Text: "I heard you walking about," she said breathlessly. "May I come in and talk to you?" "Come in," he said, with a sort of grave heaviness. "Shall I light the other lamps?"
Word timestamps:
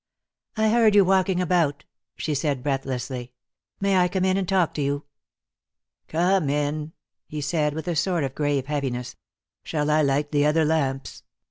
"I 0.57 0.69
heard 0.69 0.95
you 0.95 1.05
walking 1.05 1.39
about," 1.39 1.85
she 2.15 2.33
said 2.33 2.63
breathlessly. 2.63 3.33
"May 3.79 3.97
I 3.97 4.07
come 4.07 4.25
in 4.25 4.35
and 4.35 4.49
talk 4.49 4.73
to 4.73 4.81
you?" 4.81 5.03
"Come 6.07 6.49
in," 6.49 6.93
he 7.27 7.39
said, 7.39 7.75
with 7.75 7.87
a 7.87 7.95
sort 7.95 8.23
of 8.23 8.33
grave 8.33 8.65
heaviness. 8.65 9.15
"Shall 9.63 9.91
I 9.91 10.01
light 10.01 10.31
the 10.31 10.43
other 10.43 10.65
lamps?" 10.65 11.21